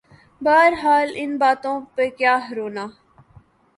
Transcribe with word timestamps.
بہرحال 0.41 1.09
ان 1.21 1.31
باتوں 1.41 1.77
پہ 1.95 2.05
کیا 2.17 2.35
رونا۔ 2.55 2.85